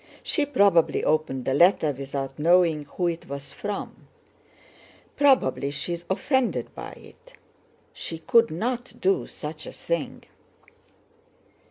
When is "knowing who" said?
2.39-3.07